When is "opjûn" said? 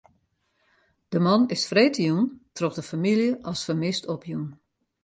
4.13-4.45